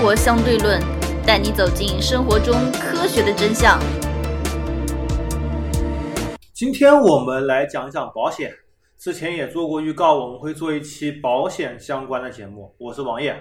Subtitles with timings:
[0.00, 0.80] 活相对论》，
[1.26, 3.78] 带你走进生活中科学的真相。
[6.54, 8.50] 今天我们来讲讲保险。
[8.96, 12.74] 之前也做过预告，我们会做一期保险相关的节目。
[12.78, 13.38] 我是王爷，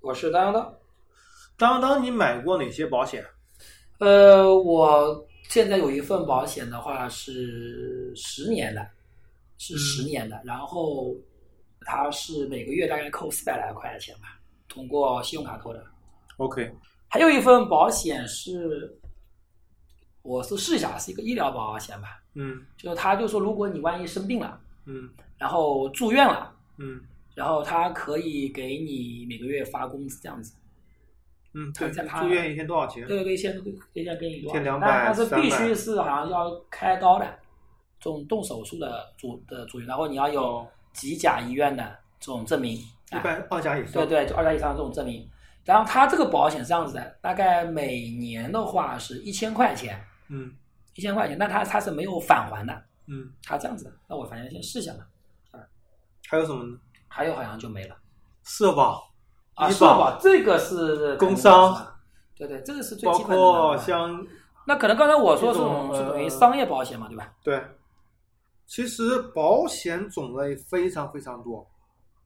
[0.00, 0.74] 我是当当。
[1.56, 3.24] 当当，你买过哪些保险？
[3.98, 8.86] 呃，我现在有一份保险的话是十年的，
[9.56, 11.14] 是十年的，然后
[11.80, 15.82] 它是每个月大概扣四百来块钱吧，通过信用卡扣的。
[16.38, 16.74] OK，
[17.08, 18.98] 还有一份保险是，
[20.22, 27.00] 我是试一下，是一个医疗保险吧，嗯就是他就说如果你万一生病了，嗯然后住院了，嗯
[27.34, 30.54] 然后他可以给你每个月发工资这样子。
[31.56, 33.06] 嗯，对，住院一天多少钱？
[33.06, 37.38] 对对，先先先给你多少一天200但但是必须是好像要开刀的，
[38.00, 43.92] 这种动手术的住的住院，然后你要有哦几甲医院的这种证明，一哎般二甲以上。
[43.92, 45.28] 对对，就二甲以上的这种证明。
[45.64, 50.52] 然后它这个保险是这样子的，大概每年的话是一千块钱，嗯
[50.94, 53.92] 一千块钱，那它它是没有返还的，嗯，它这样子的。
[54.08, 55.06] 那我反正先试一下嘛，
[55.52, 55.60] 啊
[56.28, 56.78] 还有什么呢？
[57.08, 57.96] 还有好像就没了
[58.42, 59.10] 社保、
[59.54, 59.68] 啊。
[59.68, 61.94] 医社保这个是工伤，
[62.36, 63.76] 对对，这个是最包基本的括。
[63.78, 64.26] 像
[64.66, 67.32] 那可能刚才我说这这种种是等于呃商业保险嘛，对吧？
[67.42, 67.64] 对，
[68.66, 71.64] 其实保险种类非常非常多。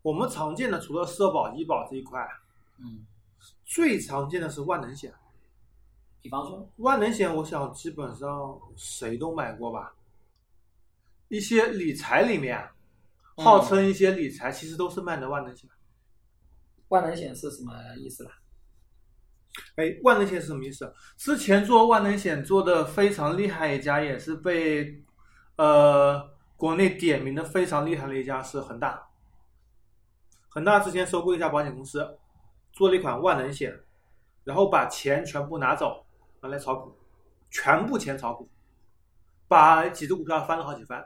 [0.00, 2.26] 我们常见的除了社保、医保这一块，
[2.78, 3.04] 嗯，
[3.68, 5.12] 最常见的是万能险。
[6.22, 9.94] 比方说，万能险，我想基本上谁都买过吧。
[11.28, 12.58] 一些理财里面，
[13.36, 15.68] 嗯号称一些理财，其实都是卖的万能险。
[16.88, 18.32] 万能险是什么意思啦？
[19.76, 20.90] 哎，万能险是什么意思？
[21.18, 25.04] 之前做万能险做的非常厉害一家，也是被
[25.56, 29.06] 呃国内点名的非常厉害的一家是恒大。
[30.48, 32.18] 恒大之前收购一家保险公司，
[32.78, 33.76] 做了一款万能险，
[34.44, 36.06] 然后把钱全部拿走，
[36.40, 36.96] 拿来炒股，
[37.50, 38.48] 全部钱炒股，
[39.48, 41.04] 把几只股票翻了好几番，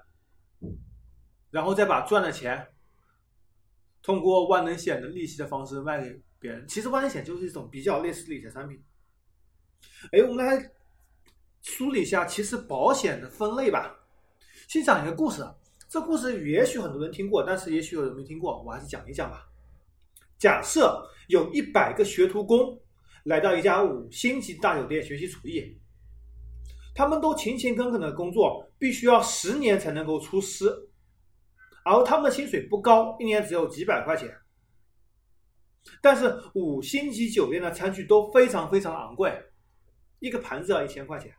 [1.50, 2.68] 然后再把赚的钱
[4.02, 6.68] 通过万能险的利息的方式卖给别人。
[6.68, 8.84] 其实万能险就是一种比较类似的理财产品。
[10.12, 10.70] 哎，我们来
[11.62, 13.98] 梳理一下，其实保险的分类吧。
[14.68, 15.42] 先讲一个故事，
[15.88, 19.48] 这故事也许很多人听过，但是也许有人没听过，我还是讲一讲吧。
[20.42, 22.76] 假设有一百个学徒工
[23.22, 25.80] 来到一家五星级大酒店学习厨艺，
[26.96, 30.66] 他们都勤勤恳恳的工作，必须要十年才能够出师，
[31.84, 34.36] 而他们的薪水不高，一年只有几百块钱。
[36.00, 39.32] 但是五星级酒店的餐具都非常非常昂贵，
[40.18, 41.32] 一个盘子要一千块钱。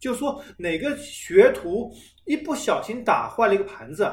[0.00, 1.92] 就说哪个学徒
[2.24, 4.10] 一不小心打坏了一个盘子，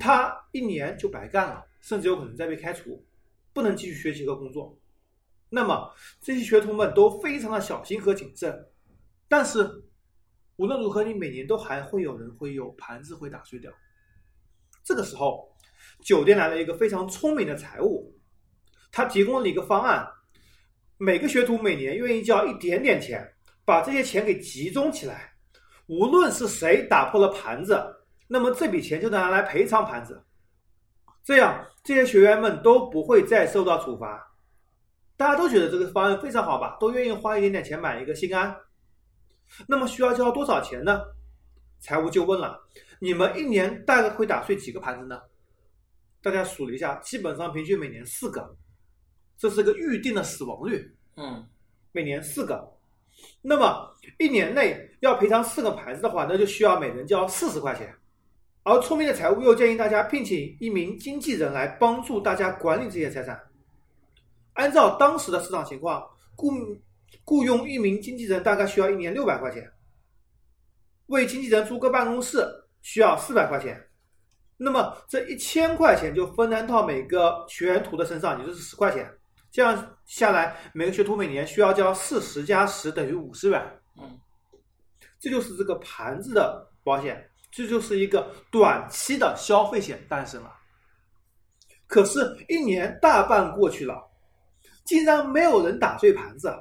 [0.00, 3.00] 他一年就白干了，甚至有可能再被开除，
[3.52, 4.76] 不能继续学习和工作。
[5.48, 5.88] 那么
[6.20, 8.66] 这些学徒们都非常的小心和谨慎，
[9.28, 9.84] 但是
[10.56, 13.72] 无论如何，你每年都还会有人会有盘子会打碎掉。
[14.82, 15.48] 这个时候，
[16.00, 18.12] 酒店来了一个非常聪明的财务，
[18.90, 20.04] 他提供了一个方案，
[20.98, 23.32] 每个学徒每年愿意交一点点钱，
[23.64, 25.36] 把这些钱给集中起来，
[25.86, 27.80] 无论是谁打破了盘子，
[28.26, 30.20] 那么这笔钱就拿来赔偿盘子，
[31.26, 34.32] 这样这些学员们都不会再受到处罚。
[35.16, 38.56] 大家都觉得这个方案非常好吧，都愿意花一点点钱买一个心安。
[39.66, 41.02] 那么需要交多少钱呢？
[41.80, 42.56] 财务就问了，
[43.00, 45.20] 你们一年大概会打碎几个盘子呢？
[46.22, 48.56] 大家数了一下，基本上平均每年四个，
[49.36, 51.44] 这是个预定的死亡率，嗯，
[51.90, 52.72] 每年四个。
[53.42, 57.92] 那么一年内要赔偿四个盘子的话，那就需要每人交四十块钱。
[58.66, 63.40] 而聪明的财务又建议大家聘请一名经纪人来帮助大家管理这些财产。
[64.54, 66.04] 按照当时的市场情况，
[66.34, 66.50] 雇
[67.22, 69.70] 雇佣一名经纪人大概需要一年六百块钱，
[71.06, 72.44] 为经纪人租个办公室
[72.82, 73.80] 需要四百块钱。
[74.56, 79.08] 那么这一千块钱就分摊到每个学员徒的身上，也就是十块钱。
[79.52, 83.62] 这样下来，每个学徒每年需要交四十加十等于五十元。
[84.02, 84.18] 嗯，
[85.20, 90.52] 这就是这个盘子的保险，这就是一个短期的消费险诞生了。
[91.86, 94.06] 可是，一年大半过去了，
[94.84, 96.54] 竟然没有人打碎盘子。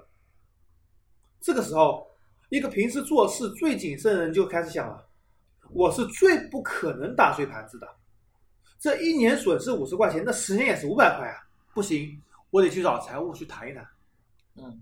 [1.41, 2.07] 这个时候，
[2.47, 5.05] 一个平时做事最谨慎的人就开始想了：
[5.71, 7.87] 我是最不可能打碎盘子的。
[8.79, 11.43] 这一年损失五十块钱，那十年也是五百块啊！
[11.73, 12.21] 不行，
[12.51, 13.85] 我得去找财务去谈一谈。
[14.55, 14.81] 嗯，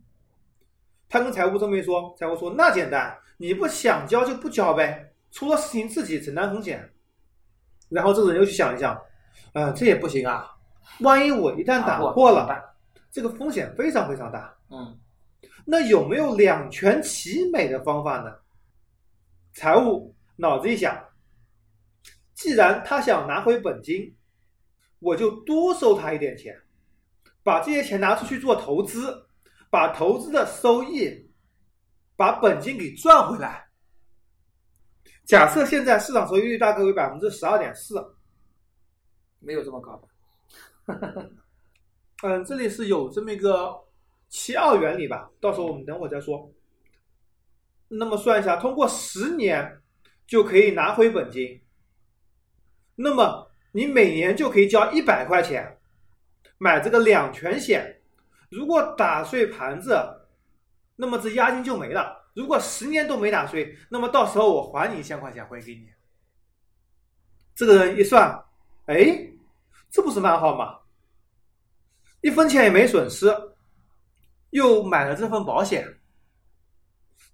[1.09, 6.89] 他跟财务这么一说，财务说：“那简单，你不想交就不交呗，出了事情自己承担风险。”
[7.91, 8.97] 然后这个人又去想一想，
[9.53, 10.49] 呃，这也不行啊，
[11.01, 12.73] 万一我一旦打破了，
[13.11, 14.55] 这个风险非常非常大。
[14.69, 14.97] 嗯
[15.65, 18.33] 那有没有两全其美的方法呢？
[19.53, 20.97] 财务脑子一想，
[22.33, 24.13] 既然他想拿回本金，
[24.99, 26.59] 我就多收他一点钱，
[27.43, 29.25] 把这些钱拿出去做投资，
[29.69, 31.29] 把投资的收益，
[32.17, 33.65] 把本金给赚回来。
[35.25, 37.95] 假设现在市场收益率大概为百分之十二点四，
[39.39, 40.07] 没有这么高吧？
[42.23, 43.73] 嗯，这里是有这么一个
[44.29, 46.51] 七二原理吧，到时候我们等会儿再说。
[47.87, 49.81] 那么算一下，通过十年
[50.25, 51.61] 就可以拿回本金。
[52.95, 55.79] 那么你每年就可以交一百块钱
[56.57, 58.01] 买这个两全险。
[58.49, 59.97] 如果打碎盘子，
[60.95, 62.22] 那么这押金就没了。
[62.33, 65.87] 如果十年都没打碎，那么到时候我还你一千块钱回给你。
[67.55, 68.43] 这个人一算，
[68.87, 68.95] 哎，
[69.91, 70.79] 这不是蛮好吗？
[72.21, 73.27] 一分钱也没损失，
[74.49, 75.99] 又买了这份保险，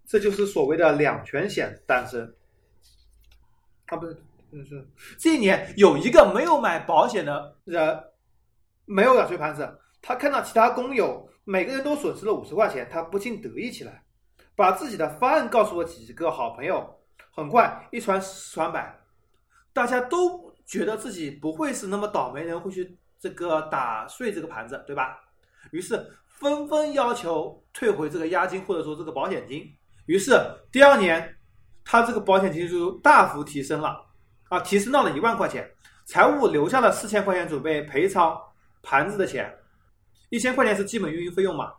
[0.06, 2.36] 这就是所谓的两全险诞生。
[3.86, 4.86] 啊，不是，不是，
[5.18, 8.04] 这一年有一个没有买保险的人，
[8.86, 14.04] 没有打碎盘子，他看到其他工友每个人都损失了五十块钱，他不禁得意起来，
[14.60, 16.86] 把自己的方案告诉了几个好朋友，
[17.34, 18.94] 很快一传十传百，
[19.72, 25.18] 大家都觉得自己不会是那么倒霉人，会去这个打碎这个盘子，对吧？
[25.72, 29.64] 于是纷纷要求退回这个押金或者说这个保险金。
[30.08, 30.38] 于是
[30.74, 31.38] 第二年，
[31.86, 34.06] 他这个保险金就大幅提升了，
[34.50, 35.66] 啊，提升到了一万块钱。
[36.06, 38.38] 财务留下了四千块钱准备赔偿
[38.84, 39.58] 盘子的钱，
[40.30, 41.72] 一千块钱是基本运营费用嘛，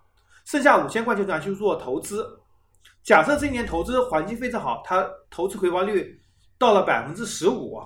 [0.46, 2.39] 剩下五千块钱拿去做投资。
[3.02, 6.20] 假设这一年投资环境非常好，他投资回报率
[6.58, 7.80] 到了百分之十五，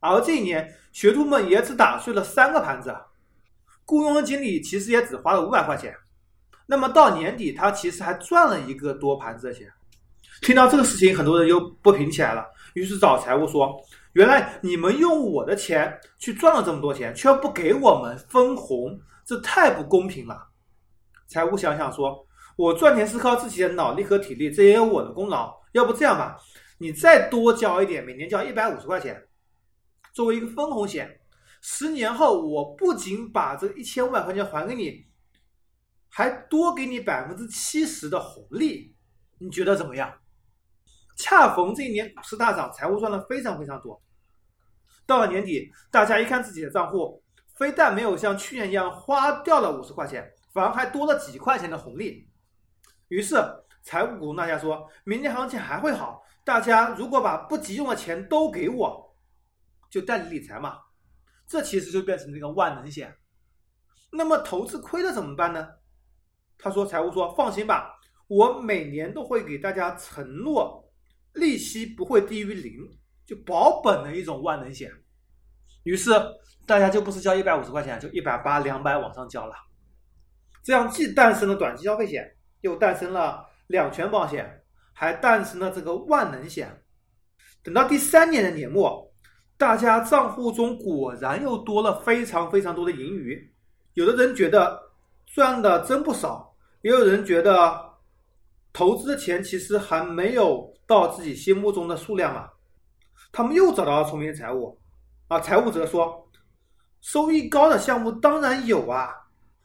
[0.00, 2.94] 而这一年学徒们也只打碎了三个盘子，
[3.84, 5.94] 雇佣的经理其实也只花了五百块钱。
[6.66, 9.70] 那么到年底，他其实还赚了一个多盘子的钱。
[10.42, 12.44] 听到这个事情，很多人又不平起来了，
[12.74, 13.78] 于是找财务说
[14.14, 20.48] ：“原来你们用我的钱去赚了这么多钱，却不给我们分红，这太不公平了。”
[21.28, 22.26] 财务想想说
[22.56, 25.54] ：“我赚钱是靠自己的脑力和体力，这也有我的功劳。
[25.72, 26.38] 要不这样吧，
[26.78, 29.26] 你再多交一点，每年交一百五十块钱，
[30.12, 31.20] 作为一个分红险。
[31.60, 35.06] 十年后，我不仅把这一千五百块钱还给你。”
[36.16, 38.94] 还多给你百分之七十的红利，
[39.38, 40.14] 你觉得怎么样？
[41.16, 44.00] 恰逢这一年股市大涨，财务赚了非常非常多。
[45.04, 47.20] 到了年底，大家一看自己的账户，
[47.56, 52.28] 非但没有像去年一样花掉了五十块钱，反而还多了几块钱的红利。
[53.14, 53.36] 于是
[53.80, 59.16] 财务股东大家说，明年行情还会好，大家如果把不急用的钱都给我，
[59.88, 60.80] 就代理理财嘛。
[61.46, 63.16] 这其实就变成这个万能险。
[64.10, 65.68] 那么投资亏了怎么办呢？
[66.58, 67.94] 他说：“财务说，放心吧，
[68.26, 70.84] 我每年都会给大家承诺，
[71.34, 72.80] 利息不会低于零，
[73.24, 74.90] 就保本的一种万能险。
[75.84, 76.10] 于是
[76.66, 79.54] 大家就不是交一百五十块钱，就一百八、两百往上交了。
[80.64, 86.82] 这样既诞生了短期消费险，又诞生了两全保险，还诞生了这个万能险。
[87.62, 89.12] 等到第三年的年末，
[89.56, 93.54] 大家账户中果然又多了非常非常多的盈余。
[93.92, 94.82] 有的人觉得
[95.26, 96.50] 赚的真不少。”
[96.80, 97.80] 也有人觉得，
[98.70, 102.50] 投资的钱其实还没有到自己心目中的数量嘛。
[103.32, 104.78] 他们又找到了聪明财务，
[105.28, 106.28] 啊，财务则说，
[107.00, 109.14] 收益高的项目当然有啊，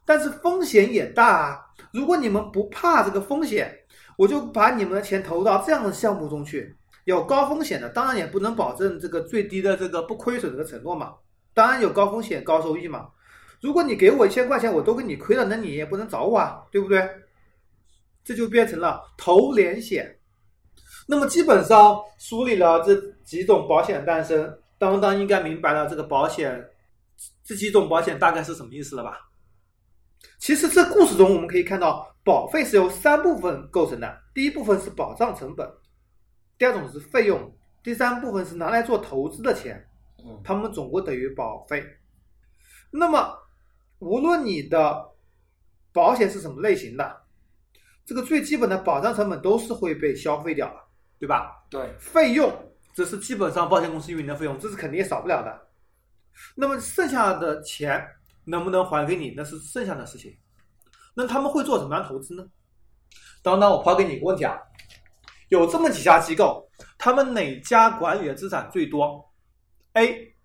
[0.09, 1.59] 但是风险也大啊。
[1.93, 3.71] 如果你们不怕这个风险，
[4.17, 6.75] 我就把你们的钱投到这样的项目中去。
[7.03, 11.13] 有高风险的，当然也不能保证这个最低的这个不亏损这个承诺嘛。
[11.53, 13.07] 当然有高风险高收益嘛。
[13.61, 17.07] 如果你给我一千块钱，我都给你亏了，那你也不能找我啊，对不对？
[18.23, 20.17] 这就变成了投连险。
[21.07, 26.67] 那么基本上梳理了这几种保险诞生，当当应该明白了这个保险
[27.43, 29.28] 这几种保险大概是什么意思了吧？
[30.37, 34.21] 其实这故事中我们可以看到，保费是由三部分构成的。
[34.33, 35.69] 第一部分是保障成本，
[36.57, 39.85] 第二种是费用，第三部分是拿来做投资的钱。
[40.25, 41.85] 嗯，它们总共等于保费。
[42.91, 43.37] 那么
[43.99, 45.09] 无论你的
[45.93, 47.21] 保险是什么类型的，
[48.05, 50.75] 这个最基本的保障成本都是会被消费掉的，
[51.19, 51.63] 对吧？
[51.69, 52.51] 对，费用
[52.93, 55.67] 这是基本上保险公司运营的费用，这是肯定也少不了的。
[56.55, 58.05] 那么剩下的钱
[58.49, 60.35] 能不能还给你，那是剩下的事情。
[61.13, 62.45] 那他们会做什么样投资呢？
[63.41, 64.57] 当当，我抛给你一个问题啊，
[65.49, 69.23] 有这么几家机构，他们哪家管理的资产最多
[69.93, 70.35] ？A.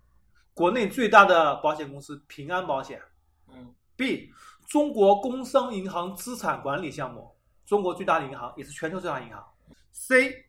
[0.53, 3.01] 国内最大的保险公司平安保险。
[3.49, 4.31] 嗯 B.
[4.67, 7.33] 中国工商银行资产管理项目，
[7.65, 9.43] 中国最大的银行，也是全球最大的银行。
[9.91, 10.45] C，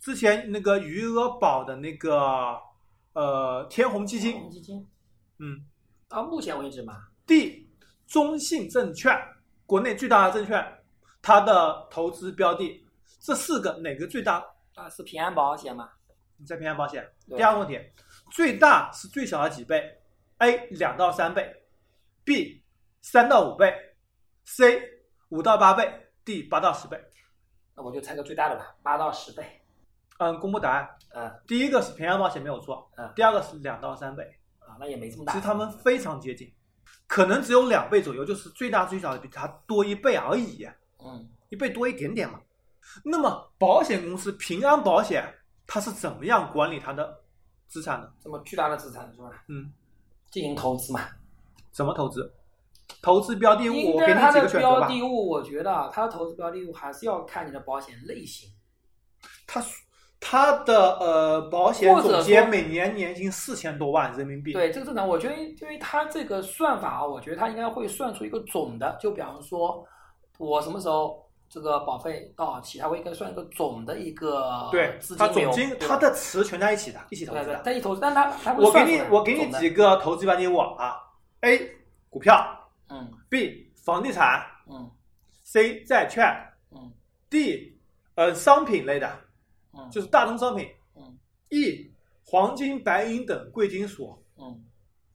[0.00, 2.58] 之前那个余额宝的那个
[3.12, 4.86] 呃天弘基金，基金
[5.38, 5.64] 嗯。
[6.08, 7.68] 到目前为止嘛，D，
[8.06, 9.14] 中信证券，
[9.66, 10.78] 国内最大的证券，
[11.20, 12.84] 它的投资标的，
[13.20, 14.44] 这四个哪个最大？
[14.74, 15.90] 啊是平安保险嘛，
[16.36, 17.06] 你在平安保险。
[17.26, 17.78] 第二个问题，
[18.30, 20.00] 最大是最小的几倍
[20.38, 21.64] ？A 两到三倍
[22.24, 22.62] ，B
[23.02, 23.74] 三到五倍
[24.44, 24.80] ，C
[25.30, 27.04] 五到八倍，D 八到十倍。
[27.74, 29.60] 那我就猜个最大的吧，八到十倍。
[30.18, 30.88] 嗯，公布答案。
[31.10, 34.37] 嗯第一个是平安保险没有错，嗯第二个是两到三倍，啊，
[34.78, 35.32] 那也没这么大。
[35.32, 36.52] 其实他们非常接近，
[37.06, 40.68] 可能只有两倍左右，就是最大最小的比它多一倍而已。
[41.04, 42.40] 嗯一倍多一点点嘛。
[43.02, 45.32] 那么保险公司平安保险
[45.66, 47.22] 它是怎么样管理它的
[47.68, 48.12] 资产的？
[48.22, 49.30] 这么巨大的资产是吧？
[49.48, 49.72] 嗯，
[50.30, 51.00] 进行投资嘛。
[51.70, 52.32] 怎么投资？
[53.02, 54.86] 投资标的物，我给你几个选择吧。
[54.86, 58.50] 标的物，我觉得啊，它的投资标的物还是要看你的保险类型。
[59.46, 59.62] 它
[60.20, 65.08] 它的呃保险总监每年年薪四千多万人民币。，对，这个正常。
[65.08, 68.96] 我觉得，因为他这个算法啊，我觉得他应该会算出一个总的。
[69.00, 69.86] 就比方说，
[70.38, 77.62] 我什么时候这个保费到期，他会应该算一个总的一个对资，金流它总金对吧它的词全在一起的，一起投资的，。
[77.62, 80.96] 在一投资，但他他会我给你我给你几个投资标的物啊
[81.42, 81.70] ：A
[82.10, 82.44] 股票
[82.90, 84.90] 嗯，B 房地产嗯
[85.44, 86.26] ，C 债券
[86.72, 86.92] 嗯
[87.30, 87.78] ，D
[88.16, 89.10] 呃商品类的，
[89.72, 90.68] 嗯，就是大宗商品。
[90.96, 91.18] 嗯
[91.50, 91.90] E
[92.26, 94.62] 黄金、白银等贵金属嗯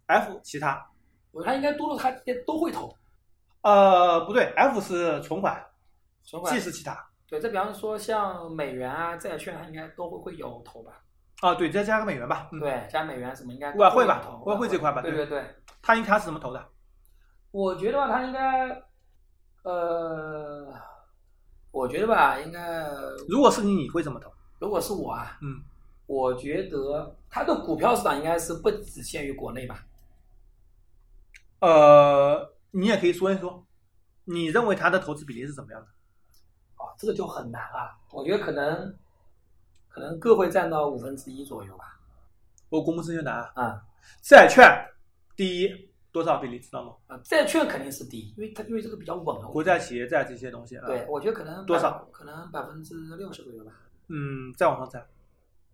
[0.08, 0.84] ，，F 其他。
[1.32, 2.92] 我觉得它应该多了，它也都会投
[3.62, 5.64] 呃，不对，F 是存款
[6.24, 6.98] 存款，G 是其他。
[7.28, 11.04] 对，再比方说像美元啊、债券，它应该都会会有投吧？
[11.42, 12.50] 啊，对，再加个美元吧。
[12.52, 16.68] 嗯，对，加美元什么应该外汇吧外汇这块吧对对对对，他应该是怎么投的？
[17.52, 18.70] 我觉得吧，他应该，
[19.64, 20.74] 呃，
[21.70, 22.88] 我觉得吧，应该，
[23.30, 24.32] 如果是你，你会怎么投？
[24.64, 25.62] 如果是我啊，嗯，
[26.06, 29.86] 我觉得它的股票市场应该是不只限于国内吧？
[31.60, 33.62] 呃，你也可以说一说，
[34.24, 35.88] 你认为他的投资比例是怎么样的？
[36.78, 37.94] 哦，这个就很难了。
[38.14, 38.98] 我觉得可能，
[39.90, 42.00] 可能各会占到五分之一左右吧。
[42.70, 43.66] 我公布正确答案。
[43.66, 43.82] 啊、
[44.22, 44.66] 债券
[45.36, 46.96] 第一多少比例知道吗？
[47.08, 49.48] 啊，债券肯定是低，因为它因为这个比较稳啊。
[49.48, 50.78] 国债、企业债这些东西。
[50.78, 52.08] 啊对，，我觉得可能多少？
[52.14, 53.74] 可能百分之六十左右吧。
[54.16, 55.04] 嗯，再往上猜，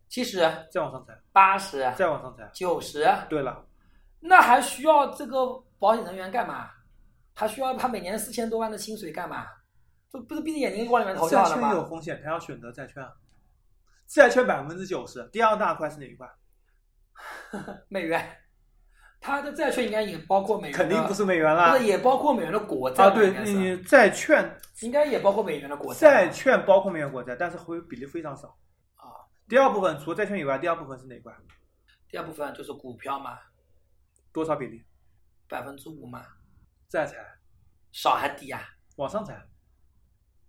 [0.07, 0.39] 七十、
[0.71, 2.49] 再往上猜，八十、再往上猜。
[2.53, 3.65] 九十，对了，
[4.21, 6.71] 那还需要这个保险人员干嘛？
[7.35, 9.45] 他需要他每年四千多万的薪水干嘛？
[10.09, 11.69] 这不是闭着眼睛往里面投就债券？
[11.71, 13.13] 有风险，他要选择债券啊。
[14.07, 16.27] 债券百分之九十，第二大块是哪一块？
[17.89, 18.37] 美元，
[19.21, 21.77] 他的债券应该也包括美元，肯定不是美元啦那。
[21.77, 28.47] 也包括美元的国债啊，对你债券应该也包括美元的国债债券包括美元国债，但是会比例非常少。
[28.95, 29.11] 啊。
[29.47, 31.33] 第二部分除了债券以外，第二部分是哪一块？
[32.09, 33.37] 第二部分就是股票嘛，
[34.31, 34.83] 多少比例？
[35.47, 36.23] 百分之五嘛，
[36.87, 37.17] 再猜，
[37.91, 38.61] 少还低啊？
[38.95, 39.39] 往上猜，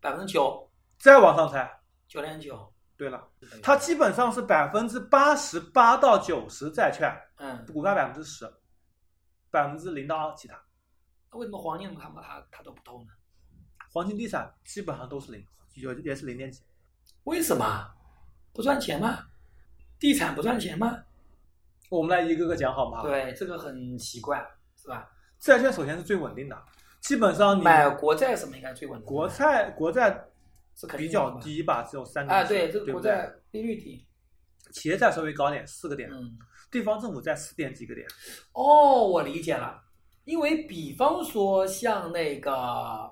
[0.00, 1.70] 百分之九，再往上猜。
[2.06, 2.72] 九点九。
[2.96, 3.26] 对了，
[3.62, 8.44] 它基本上是百分之八十八到九十债券，嗯，股票百分之十，
[9.50, 10.60] 百分之零到二其他。
[11.32, 13.08] 那为什么黄金他们他他都不投呢？
[13.92, 16.62] 黄金、地产基本上都是零，有也是零点几。
[17.24, 17.92] 为什么？
[18.52, 19.26] 不赚钱吗？
[19.98, 21.04] 地产不赚钱吗？
[21.88, 24.44] 我们来一个个讲好吗？，对，这个很奇怪，
[24.76, 25.10] 是吧？
[25.38, 26.62] 债券首先是最稳定的，
[27.00, 29.12] 基本上你买国债什么应该最稳定的？
[29.12, 30.28] 国债国债
[30.74, 34.06] 是比较低吧，只有三啊，对，这个国债利率低。
[34.72, 36.36] 企业债稍微高点，四个点，嗯，
[36.70, 38.06] 地方政府债四点几个点。
[38.52, 39.82] 哦，我理解了，
[40.24, 43.10] 因为比方说像那个，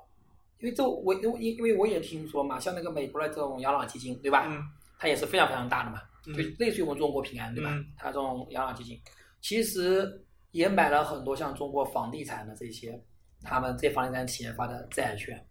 [0.58, 4.46] 因为这我因因为我也听说嘛，像那个美国的这种养老基金，对吧？
[4.48, 4.62] 嗯
[5.00, 7.70] 它也是非常非常大的嘛，嗯就类似于我们中国平安，对吧？
[7.72, 9.00] 嗯它这种养老基金，
[9.40, 13.00] 其实也买了很多像中国房地产的这些，
[13.42, 15.46] 他们这房地产企业发的债券，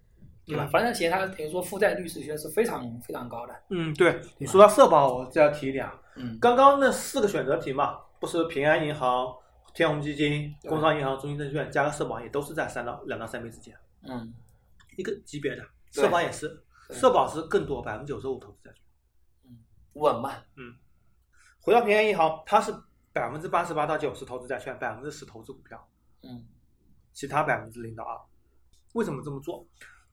[0.47, 0.65] 对吧？
[0.65, 9.27] 嗯房地产企业它等于说负债率是其实是非常非常高的，嗯，对你说到社保，我再要提一点啊，嗯，刚刚那四个选择题嘛，不是平安银行、
[9.73, 14.33] 天弘基金、工商银行、中信证券加个社保，也都是在三到两到三倍之间，嗯，
[14.97, 15.63] 一个级别的。
[15.91, 18.81] 社保也是，社保是更多，百分之九十五投资债券。
[19.45, 19.57] 嗯
[19.93, 20.75] 稳嘛，嗯
[21.59, 22.73] 回到平安银行，它是
[23.11, 25.85] 百分之八十八到九十投资债券，百分之十投资股票，
[26.23, 26.47] 嗯
[27.13, 28.17] 其他百分之零到二。
[28.93, 29.65] 为什么这么做？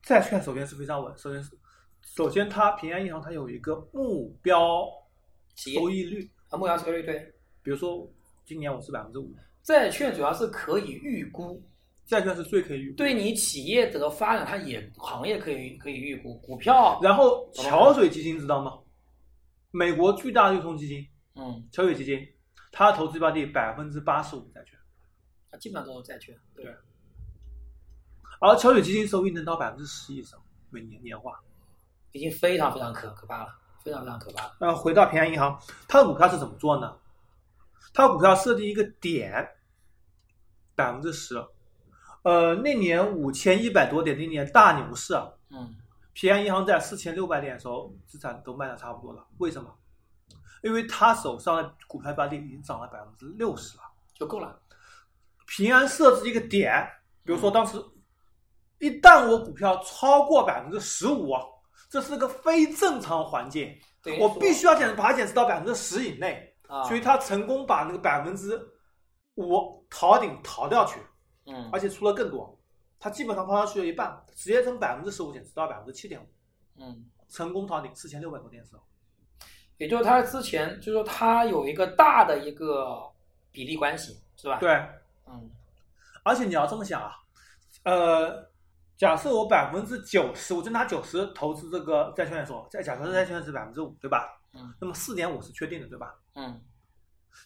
[0.05, 1.51] 债券首先是非常稳，首先是
[2.03, 4.85] 首先它平安银行它有一个目标
[5.55, 7.33] 收益率，啊，目标收益率对，
[7.63, 8.07] 比如说
[8.45, 9.33] 今年我是百分之五，
[9.63, 11.59] 债券主要是可以预估，
[12.05, 12.97] 债券是最可以预估。
[12.97, 18.77] 对你企业这个发展，它也行业可以可以预估，股票，然后桥水基金知道吗？
[19.71, 22.25] 美国巨大的对冲基金嗯，桥水基金，
[22.71, 24.77] 它投资标的百分之八十五债券，
[25.49, 26.65] 它基本上都是债券，对，
[28.45, 31.39] 而桥水基金收益能到百分之十以上，每年年化。
[32.11, 34.55] 已经非常非常可可怕了，非常非常可怕了。
[34.59, 36.95] 呃，回到平安银行，它的股票是怎么做呢？
[37.93, 39.45] 它的股票设定一个点，
[40.75, 41.35] 百分之十。
[42.21, 45.75] 呃，那年五千一百多点，那年大牛市啊，嗯，
[46.13, 49.25] 平安银行在四千六百点的时候，资产都卖的差不多了。
[49.39, 49.75] 为什么？
[50.63, 53.83] 因为他手上的股票标的已经涨了百分之六十了。
[54.13, 54.57] 就够了。
[55.45, 56.89] 平安设置一个点，
[57.25, 57.77] 比如说当时
[58.85, 61.33] 一旦我股票超过百分之十五，
[61.89, 63.75] 这是个非正常环境，
[64.19, 68.61] 我必须要减把它减持到百分之十以内，啊，所以他成功把那个百分之
[69.37, 70.99] 五逃顶逃掉去，
[71.47, 71.67] 嗯。
[71.73, 72.55] 而且出了更多，
[72.99, 76.25] 他基本上抛上去了一半，直接从百分之十五减持到百分之七点五，
[76.77, 78.83] 嗯，成功逃顶四千六百多点的时候，
[79.77, 83.01] 也就是他之前就是说他有一个大的一个
[83.51, 84.71] 比例关系，是吧？，对，
[85.25, 85.49] 嗯。
[86.21, 87.15] 而且你要这么想啊，
[87.83, 88.47] 呃，
[88.97, 94.27] 假设我百分之九十，我就拿九十投资这个债券来说，再假设债券是百分之五，对吧？
[94.53, 96.15] 嗯那么四点五是确定的，对吧？
[96.35, 96.61] 嗯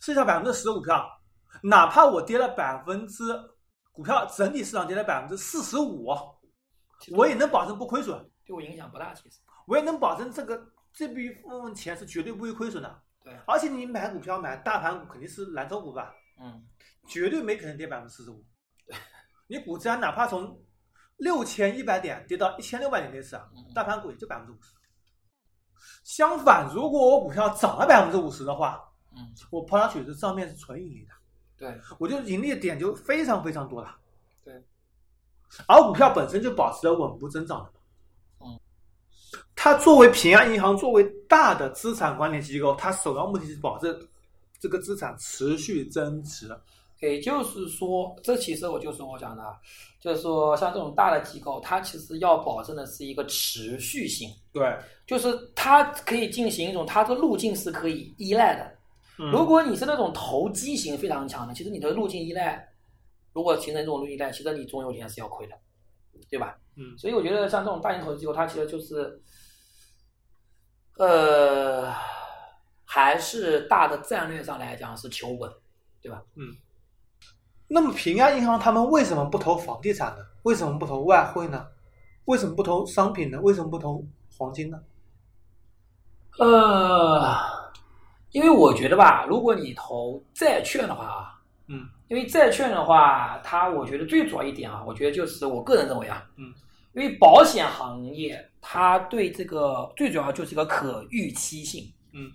[0.01, 1.03] 剩下百分之十的股票，
[1.63, 3.23] 哪怕我跌了百分之
[3.91, 6.07] 股票整体市场跌了百分之四十五，
[7.11, 9.39] 我也能保证不亏损，对我影响不大，其实。
[9.65, 10.63] 我也能保证这个
[10.93, 13.01] 这笔部分钱是绝对不会亏损的。
[13.23, 16.63] 对，而且你买股票买大盘股肯定是蓝筹股吧，嗯
[17.07, 18.45] 绝对没可能跌百分之四十五。
[19.47, 20.55] 你股价哪怕从
[21.19, 24.73] 六千一百点跌到一千六百点那次啊嗯，大盘股也就百分之五十。
[26.03, 28.83] 相反，如果我股票涨了百分之五十的话，
[29.15, 31.11] 嗯，我抛上去这账面是纯盈利的，
[31.57, 33.95] 对，我就盈利的点就非常非常多了。
[34.43, 34.63] 对，
[35.67, 37.71] 而股票本身就保持着稳步增长的。
[38.39, 38.59] 嗯，
[39.55, 44.07] 它作为平安银行作为大的资产管理机构，它首要目的是保证
[44.59, 46.47] 这个资产持续增值。
[47.01, 49.55] 也就是说，这其实我就是我讲的啊，
[50.01, 58.63] 就是说像这种大的机构，它其实要保证的是一个持续性，对，就是它可以进行一种它的路径是可以依赖的。
[59.21, 62.69] 嗯如果你是那种投机型非常强的，其实你的路径依赖，
[63.33, 65.55] 如果形成这种路径依赖，其实你总有一天是要亏的，
[66.29, 66.57] 对吧？
[66.75, 69.21] 嗯所以我觉得像这种大型投资机构，它其实就是，
[70.97, 71.93] 呃，
[72.85, 75.51] 还是大的战略上来讲是求稳，
[76.01, 76.23] 对吧？
[77.71, 80.25] 那么平安银行他们为什么不投房地产呢？
[80.43, 81.67] 为什么不投外汇呢？
[82.25, 83.39] 为什么不投商品呢？
[83.41, 84.03] 为什么不投
[84.37, 84.79] 黄金呢？
[86.39, 87.35] 呃，
[88.31, 96.51] 因为我觉得吧，如果你投债券的话啊，嗯，因为债券的话，它我觉得最主要一点啊，我觉得就是我个人认为啊，嗯，
[96.93, 102.31] 因为保险行业它对这个最主要就是一个可预期性，嗯，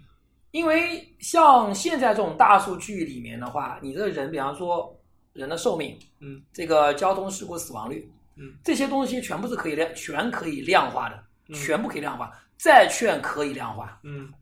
[0.51, 4.95] 因为像现在这种大数据里面的话，你这个人，比方说
[5.35, 11.55] 人的寿命，嗯，这个交通事故死亡率，嗯，这些东西全部是可以量，全可以量化的，嗯。
[11.55, 14.01] 全部可以量化，债券可以量化。
[14.05, 14.33] 嗯。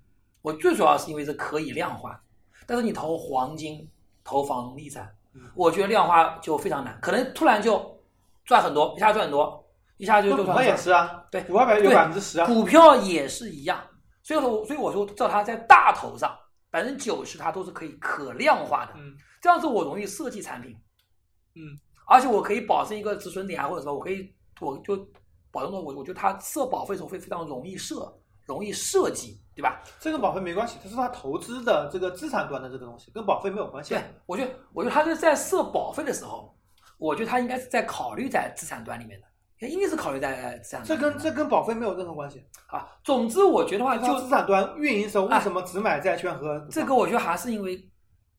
[0.42, 2.20] 我最主要是因为是可以量化，
[2.66, 3.88] 但是你投黄金、
[4.24, 7.98] 投房地产嗯，我觉得量化就非常难，可能突然就
[8.44, 9.64] 赚很多，一下赚很多，
[9.96, 13.80] 一下就就赚那股票也是啊，对股票百有对百分之十啊，股票也是一样，
[14.22, 16.36] 所以说，所以我说，叫它在大头上，
[16.70, 20.74] 百分之九十它都是可以可量化的，嗯这样子我容易设计产品，
[21.56, 21.76] 嗯，
[22.06, 24.96] 而且我可以保证一个止损点啊，或者说我可以，我就
[25.50, 29.82] 保证的我我觉得它设保费的时候会非常容易设，容易设计，对吧？
[29.98, 33.90] 这跟保费没关系，这是他投资的这个资产端的这个东西，跟保费没有关系。
[33.94, 36.56] 对，我觉得，我觉得他是在设保费的时候，
[36.96, 41.20] 我觉得他应该是在考虑在资产端里面的，一定是考虑在资产这端里面的。
[41.20, 42.44] 跟这跟保费没有任何关系。
[42.68, 47.76] 啊，总之我觉得话就就资产端运营时候哎为什么只买债券和这个，我觉得还是因为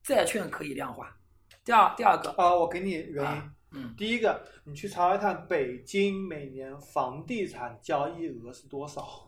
[0.04, 1.16] 债券可以量化。
[1.64, 3.26] 第二，第二个，啊，我给你原因。
[3.26, 9.28] 啊嗯，第一个，你去查查看北京每年房地产交易额是多少。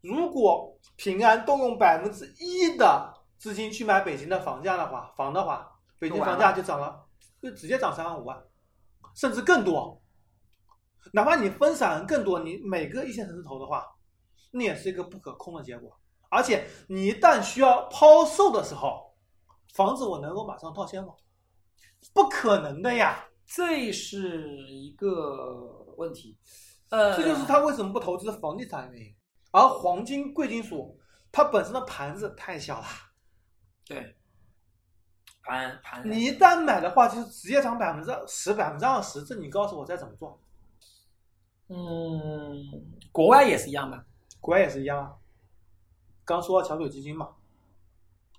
[0.00, 7.04] 如果平安动用百分之一的资金去买北京的房价的话，房的话，北京房价就涨了，
[7.42, 8.40] 就直接涨三万五万，
[9.16, 10.00] 甚至更多。
[11.12, 13.84] 哪怕你分散更多，你每个一线城市投的话，
[14.52, 15.98] 那也是一个不可控的结果。
[16.28, 19.03] 而且你一旦需要抛售的时候，
[19.74, 21.12] 房子我能够马上套现吗？
[22.14, 23.24] 不可能的呀！
[23.44, 26.38] 这是一个问题。
[26.90, 29.14] 呃，这就是他为什么不投资房地产的原因。
[29.50, 30.98] 而黄金贵金属，
[31.30, 32.86] 它本身的盘子太小了，
[33.84, 34.16] 对
[35.42, 36.10] 盘盘。
[36.10, 40.40] 你一旦买的话，就是直接涨百分之十、百分之二十，这你告诉我再怎么做？
[41.68, 41.76] 嗯，
[43.10, 44.04] 国外也是一样的。
[44.40, 45.14] 国外也是一样啊。
[46.24, 47.30] 刚说到桥水基金嘛，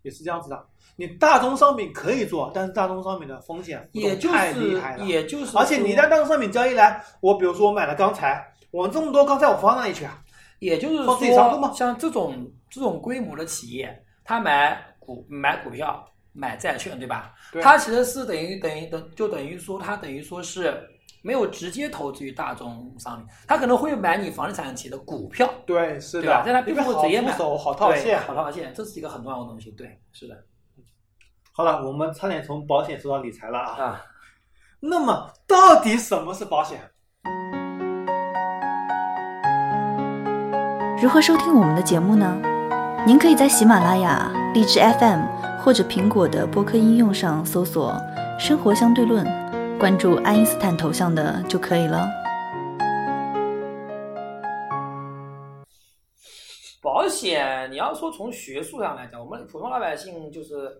[0.06, 0.66] 也是这样子的。
[0.96, 5.06] 你大宗商品可以做，但是大宗商品的风险也就太厉害是了。
[5.06, 8.42] 也就是，而且你在大宗商品交易来，我比如说我买了钢材，
[8.72, 10.22] 我这么多钢材我放哪里去啊？
[10.60, 17.34] 也就是放自己吗说，像这种这种规模的企业，他买股买股票、买债券，对吧？
[17.52, 20.82] 对它其实是等于等于等就等于说，他等于说是
[21.26, 26.44] 没有直接投资于大宗商品，他可能会买你房地产企业的股票，对，是的？
[26.46, 28.22] 但他并不会直接买，出手，好套现。
[28.22, 29.72] 好套现，这是一个很重要的东西。
[29.72, 30.36] 对，是的
[31.52, 33.84] 好了，我们差点从保险说到理财了啊。
[33.84, 34.02] 啊。
[34.82, 36.80] 那么，到底什么是保险？
[41.02, 42.38] 如何收听我们的节目呢？
[43.08, 45.22] 您可以在喜马拉雅、荔枝 FM
[45.60, 48.00] 或者苹果的播客应用上搜索
[48.38, 49.26] “生活相对论”，
[49.86, 52.08] 关注爱因斯坦头像的就可以了。
[56.82, 60.76] 保险，你要说从学术上来讲，我们普通老百姓就是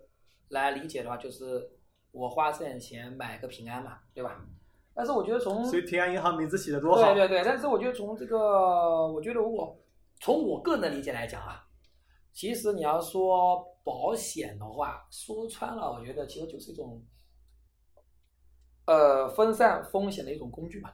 [0.48, 1.70] 来理解的话，就是
[2.12, 4.44] 我花这点钱买个平安嘛，对吧？
[4.96, 7.14] 但是我觉得从所以平安银行名字起的多好。
[7.14, 9.80] 对对对，但是我觉得从这个，我觉得如果
[10.20, 11.64] 从我个人的理解来讲啊，
[12.34, 17.00] 其实你要说保险的话，说穿了，我觉得其实就是一种
[18.86, 20.92] 呃分散风险的一种工具嘛。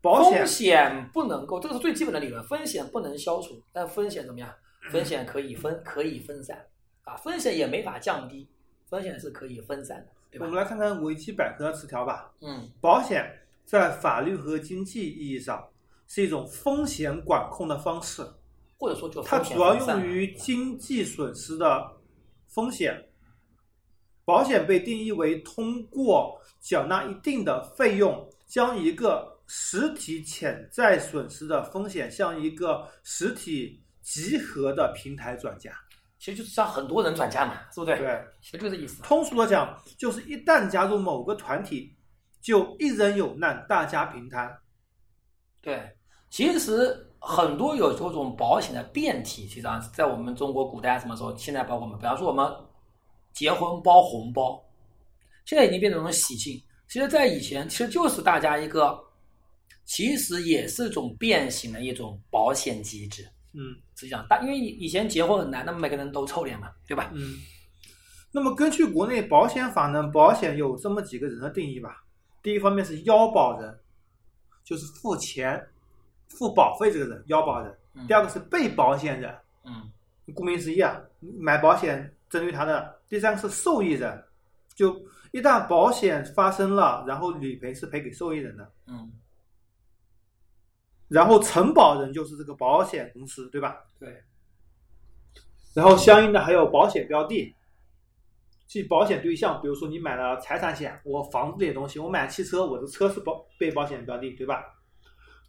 [0.00, 4.54] 保险风险不能够，这个是最基本的理论，风险不能消除，但风险怎么样？
[4.92, 6.66] 风险可以分，可以分散
[7.04, 8.46] 啊，风险也没法降低，
[8.86, 10.60] 风险是可以分散的，对吧我们？
[10.60, 12.30] 来看看维基百科的词条吧。
[12.42, 13.24] 嗯，保险
[13.64, 15.66] 在法律和经济意义上
[16.06, 18.22] 是一种风险管控的方式，
[18.78, 21.92] 或者说就它主要用于经济损失的
[22.48, 23.08] 风险。
[24.24, 35.72] 保险被定义为通过缴纳一定的费用，将一个实体潜在损失的风险向一个实体集合的平台转嫁。
[36.18, 37.98] 其实就是向很多人转嫁嘛，是不对？
[37.98, 39.02] 对，其实就是这意思。
[39.02, 41.94] 通俗的讲，就是一旦加入某个团体，
[42.40, 44.50] 就一人有难，大家平摊。
[45.60, 45.94] 对，
[46.30, 52.50] 其实很多有这种保险的变体，其实上在我们中国古代什么时候，现在包括我们，比方说我们
[53.34, 54.64] 结婚包红包，
[55.44, 56.58] 现在已经变成一种喜庆。
[56.88, 58.98] 其实，在以前，其实就是大家一个，
[59.84, 63.28] 其实也是一种变形的一种保险机制。
[63.52, 67.10] 嗯实际上，大因为以前结婚很难，那么每个人都凑脸嘛，对吧？
[67.14, 67.34] 嗯。
[68.30, 72.04] 那么根据国内保险法呢，保险有这么几个人的定义吧。
[72.42, 73.78] 第一方面是腰保人，
[74.64, 75.64] 就是付钱、
[76.28, 77.76] 付保费这个人，腰保人。
[77.94, 79.32] 嗯第二个是被保险人，
[79.64, 79.90] 嗯
[80.34, 83.00] 顾名思义啊，买保险针对他的。
[83.08, 84.24] 第三个是受益人，
[84.74, 84.92] 就
[85.30, 88.72] 一旦保险发生了，然后理赔是赔给受益人的。
[88.88, 89.12] 嗯，
[91.06, 93.76] 然后承保人就是这个保险公司，对吧？
[94.00, 94.20] 对，
[95.74, 97.54] 然后相应的还有保险标的，
[98.66, 104.60] 即保险对象，比如说你买了财产险，我房子这些东西，我买汽车，我的车是保被保险标的，对吧？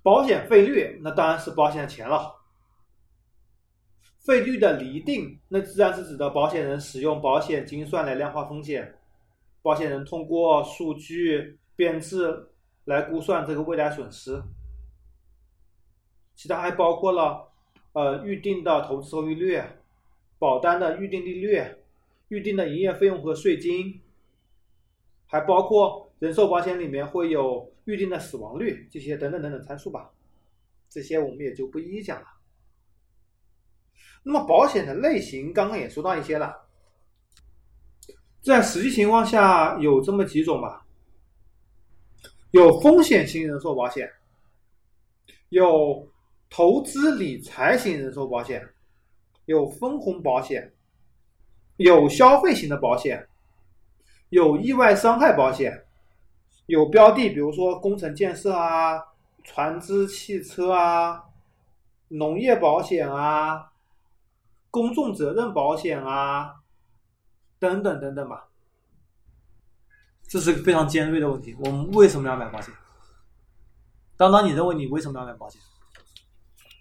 [0.03, 2.31] 保险费率那当然是保险的钱了。
[4.25, 8.95] 费率的厘定，那自然是指的保险人使用保险精算来量化风险，
[9.61, 12.47] 保险人通过数据编制
[12.85, 14.41] 来估算这个未来损失。
[16.33, 17.47] 其他还包括了
[17.93, 19.61] 呃预定的投资收益率、
[20.39, 21.61] 保单的预定利率、
[22.29, 24.01] 预定的营业费用和税金，
[25.27, 30.09] 还包括人寿保险里面会有预定的死亡率这些等等等等参数吧。
[30.89, 32.27] 这些我们也就不一一讲了。
[34.23, 36.55] 那么保险的类型刚刚也说到一些了，
[38.41, 40.85] 在实际情况下有这么几种吧，
[42.51, 44.09] 有风险型人寿保险，
[45.49, 46.07] 有
[46.49, 48.67] 投资理财型人寿保险，
[49.45, 50.73] 有分红保险，
[51.77, 53.27] 有消费型的保险，
[54.29, 55.85] 有意外伤害保险，
[56.65, 58.99] 有标的，比如说工程建设啊、
[59.43, 61.23] 船只、汽车啊、
[62.07, 63.71] 农业保险啊、
[64.75, 66.53] 公众责任保险啊，
[67.57, 68.49] 等等等等吧。
[70.27, 71.55] 这是个非常尖锐的问题。
[71.63, 72.73] 我们为什么要买保险？
[74.17, 75.61] 当当，你认为你为什么要买保险？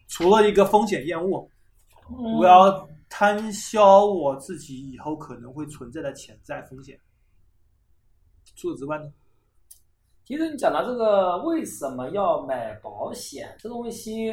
[0.08, 1.48] 除了一个风险厌恶，
[2.10, 6.98] 嗯我要摊销我自己以后可能会存在的潜在风险。
[8.56, 9.12] 除此之外呢？
[10.24, 14.32] 其实你讲到这个为什么要买保险这东西，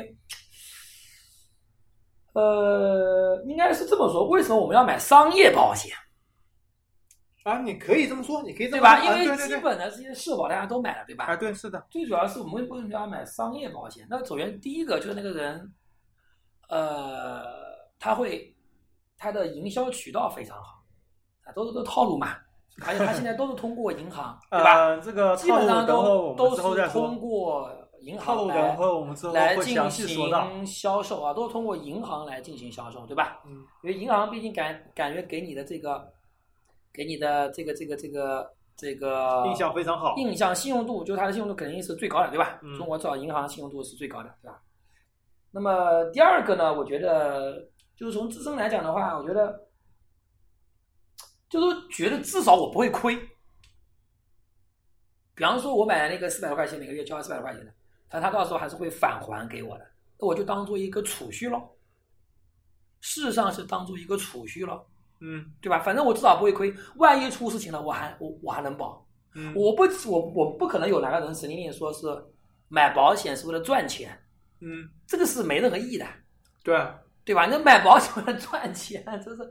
[2.33, 5.91] 呃，应该是这么说：为什么我们要买商业保险？
[7.43, 9.03] 啊，你可以这么说，你可以这么说，对吧？
[9.03, 11.25] 因啊为基本的这些社保大家都买了，对吧？
[11.25, 14.05] 啊，对，是的，最主要是我们为什么要买商业保险？
[14.09, 15.73] 那首先第一个就是那个人，
[16.69, 17.43] 呃，
[17.99, 18.55] 他会
[19.17, 20.83] 他的营销渠道非常好，
[21.43, 22.37] 啊，都是都套路嘛，
[22.85, 24.75] 而且他现在都是通过银行， 对吧？
[24.75, 27.17] 呃，这个基本上都都是通。
[27.19, 27.69] 过
[28.01, 29.77] 银行来进。
[30.07, 33.41] 行销售啊，都是通过银行来进行销售，对吧？
[33.45, 36.11] 嗯因为银行毕竟感感觉给你的这个，
[36.93, 40.15] 给你的这个这个这个这个印象非常好。
[40.17, 42.59] 印象信用度，就是它的信用度肯定是最高的，对吧？
[42.63, 44.61] 嗯中国至少银行信用度是最高的，对吧？
[45.51, 49.67] 那么第二个呢，我觉得就是从自身来讲的话，我觉得
[51.49, 53.15] 就是觉得至少我不会亏。
[55.35, 57.73] 比方说，我买了那个四百多块钱，每个月交四百多块钱的，
[58.11, 59.85] 但他到时候还是会返还给我的，
[60.19, 61.75] 那我就当做一个储蓄咯。
[62.99, 64.85] 事实上是当做一个储蓄咯，
[65.21, 65.79] 嗯对吧？
[65.79, 69.07] 反正我至少不会亏，万一出事情了，我还我我还能保。
[69.33, 72.05] 嗯，我不我我不可能有哪个人神经病说是
[72.67, 74.15] 买保险是为了赚钱，
[74.59, 76.05] 嗯，这个是没任何意义的，
[76.63, 76.75] 对，
[77.23, 77.45] 对吧？
[77.45, 79.49] 那买保险为了赚钱，这是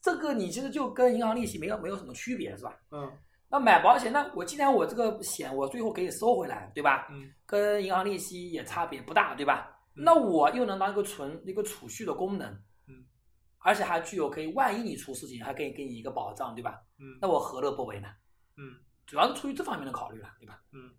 [0.00, 2.78] 这个你其实就跟银行利息没有没有什么区别，是吧？
[2.90, 3.10] 嗯
[3.48, 7.06] 那买保险，那我既然我这个险我最后可以收回来，对吧？
[7.10, 9.70] 嗯跟银行利息也差别不大，对吧？
[9.94, 12.50] 嗯那我又能当一个存一个储蓄的功能，
[12.88, 13.06] 嗯，
[13.58, 16.82] 而且还具有可以万一你出事情还可以给你一个保障，对吧？
[16.98, 18.08] 嗯那我何乐不为呢？
[18.56, 18.74] 嗯
[19.06, 20.60] 主要是出于这方面的考虑了，对吧？
[20.72, 20.90] 嗯，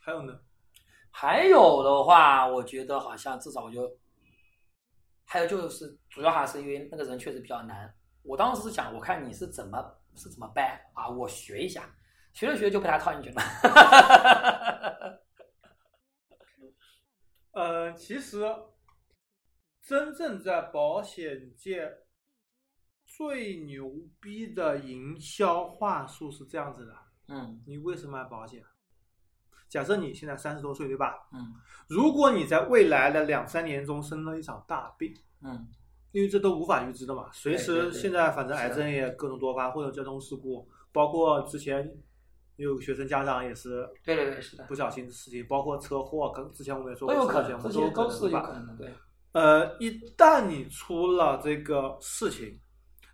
[0.00, 0.40] 还有呢？
[1.10, 3.88] 还有的话，我觉得好像至少我就，
[5.24, 7.94] 还有就是主要还是因为那个人确实比较难。
[8.24, 9.78] 我当时是想，我看你是怎么
[10.14, 11.94] 是怎么掰啊，我学一下，
[12.32, 13.42] 学着学着就被他套进去了。
[17.52, 18.42] 呃，其实
[19.80, 21.98] 真正在保险界
[23.06, 26.96] 最牛逼的营销话术是这样子的：
[27.28, 28.64] 嗯你为什么买保险？
[29.68, 31.28] 假设你现在三十多岁，对吧？
[31.32, 31.54] 嗯
[31.88, 35.68] 如果你在未来的两三年中生了一场大病，嗯
[36.14, 41.92] 因为这都无法预知的嘛，随时现在反正癌症也各种多发，或者交通事故，包括之前
[42.54, 48.92] 有学生家长也是对对对，是的，不小心的事情，包括车祸，跟之前我们也说都过，有可能，这些都是有可能的，对，
[49.32, 52.60] 呃，一旦你出了这个事情，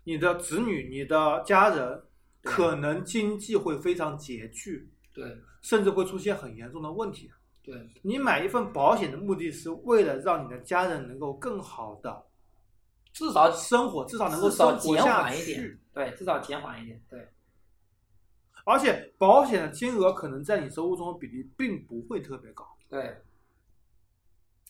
[0.03, 2.03] 你的子女、你的家人
[2.43, 5.25] 可能经济会非常拮据，对
[5.63, 7.31] 甚至会出现很严重的问题。
[7.63, 7.75] 对。
[8.03, 12.23] 你买一份保险的目的是为了让你的家人能够更好的
[13.13, 17.27] 至少生活，至少能够至少减生活下缓一点。，对，至少减缓一点，对
[18.63, 23.21] 而且保险的金额可能在你收入中的比例并不会特别高，对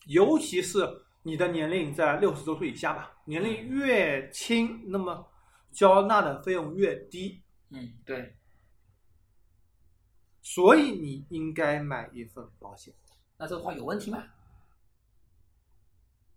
[0.05, 0.79] 尤其是
[1.23, 5.27] 你的年龄在六十周岁以下吧，年龄越轻，那么
[5.71, 7.41] 交纳的费用越低。
[7.69, 8.35] 嗯对。
[10.41, 12.91] 所以你应该买一份保险。
[13.37, 14.23] 那这话有问题吗？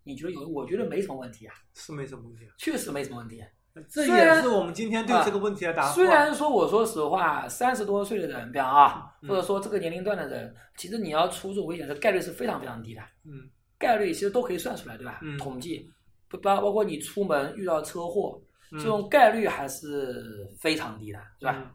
[0.04, 0.46] 你觉得有？
[0.48, 3.48] 我觉得没什么问题啊，是没什么问题啊，确实没什么问题、啊。
[3.90, 5.94] 这也是我们今天对这个问题的答复。
[5.96, 15.18] 虽然说我说实话，三十多岁的人，比方啊，嗯或者说这个年龄段的人，其实你要出这种危险的概率是非常非常低的，嗯概率其实都可以算出来，对吧？
[15.22, 15.90] 嗯统计
[16.28, 18.40] 不包包括你出门遇到车祸，
[18.70, 21.56] 嗯这种概率还是非常低的，对吧？
[21.58, 21.70] 嗯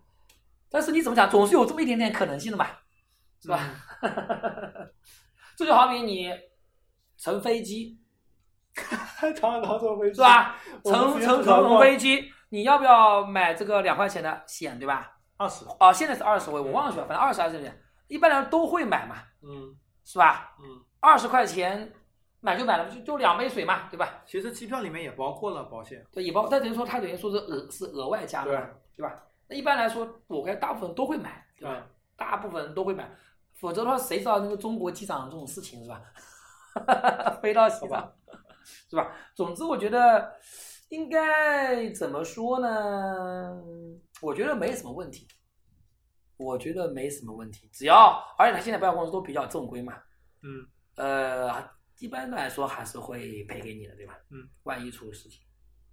[0.71, 2.67] 但是你怎么讲，总是有这么一点点可能性的嘛，
[3.41, 3.59] 是吧？
[5.57, 6.29] 这就好比你
[7.17, 7.99] 乘飞机，
[9.35, 10.21] 常常坐飞机是？
[10.21, 10.55] 吧？
[10.83, 15.17] 乘乘乘吐槽过飞机，你要不要买这个两块钱的险，对吧？
[15.37, 15.65] 二十。
[15.79, 17.73] 啊，现在是二十，我我忘记了，反正二十还是什么？
[18.07, 20.55] 一般人都会买嘛，嗯是吧？
[20.59, 20.65] 嗯，
[20.99, 21.91] 二十块钱
[22.39, 24.21] 买就买了，就就两杯水嘛，对吧？
[24.25, 26.05] 其实机票里面也包括了保险。
[26.11, 29.15] 对，也包，但等于说它等于说是额是额外加的嘛，对吧？
[29.47, 31.75] 那一般来说，我看大部分都会买，对吧？
[31.77, 33.09] 嗯大部分都会买，
[33.61, 36.01] 否则的话，谁知道那个中国机长这种事情是吧？
[37.41, 38.38] 飞到西好吧藏，
[38.89, 39.15] 是吧？
[39.35, 40.31] 总之，我觉得
[40.89, 43.61] 应该怎么说呢？
[44.21, 45.27] 我觉得没什么问题，
[46.37, 49.93] 我觉得没什么问题，只要而且他现在保险公司都比较正规嘛，
[50.41, 51.51] 嗯呃，
[51.99, 54.17] 一般来说还是会赔给你的，对吧？
[54.29, 55.41] 嗯，万一出事情，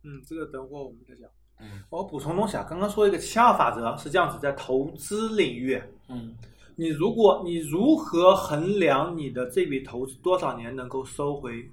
[0.02, 1.30] 嗯，这个等会儿我们再讲。
[1.58, 6.36] 嗯我补充东西啊，刚刚说一个七二法则是这样子，在投资领域，嗯
[6.74, 11.70] 你如果你如何衡量你的这笔投资多少年能够收回？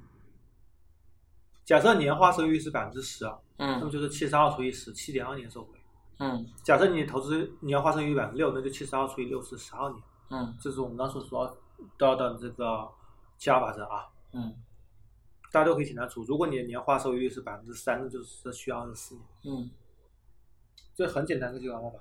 [1.65, 3.25] 假设年化收益率是百分之十，
[3.57, 5.69] 嗯那么嗯就是七十二除以十，七点二年收回。
[6.19, 10.03] 嗯假设你投资年化收益率百分之六，那就七十二除以六是十二年。
[10.29, 11.57] 嗯这是我们刚所说
[11.97, 12.85] 到的这个
[13.37, 14.53] 七二法则啊，嗯
[15.53, 16.21] 大家都可以简单除。
[16.23, 19.23] 如果你的年化收益率是百分之三，那就是需要二十四年。
[19.45, 19.69] 嗯
[20.93, 21.97] 这很简单的计算方法。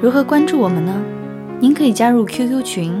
[0.00, 1.04] 如何关注我们呢？
[1.60, 3.00] 您可以加入 QQ 群